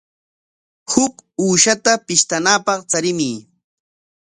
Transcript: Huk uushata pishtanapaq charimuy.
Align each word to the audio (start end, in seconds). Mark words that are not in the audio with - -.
Huk 0.91 1.13
uushata 1.43 1.91
pishtanapaq 2.05 2.79
charimuy. 2.89 3.35